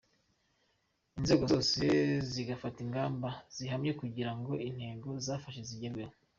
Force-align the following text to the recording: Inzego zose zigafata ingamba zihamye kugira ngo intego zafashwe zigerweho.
Inzego 1.19 1.43
zose 1.53 1.81
zigafata 2.31 2.77
ingamba 2.85 3.29
zihamye 3.55 3.91
kugira 4.01 4.31
ngo 4.37 4.51
intego 4.69 5.07
zafashwe 5.25 5.61
zigerweho. 5.69 6.13